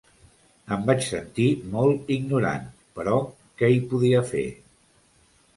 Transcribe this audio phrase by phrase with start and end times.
[0.75, 1.45] Em vaig sentir
[1.75, 2.65] molt ignorant,
[2.97, 3.21] però
[3.61, 4.47] què hi podia fer?